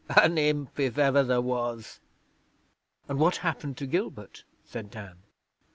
An 0.19 0.35
imp, 0.39 0.79
if 0.79 0.97
ever 0.97 1.21
there 1.21 1.41
was!' 1.41 1.99
'And 3.07 3.19
what 3.19 3.35
happened 3.45 3.77
to 3.77 3.85
Gilbert?' 3.85 4.45
said 4.65 4.89
Dan. 4.89 5.17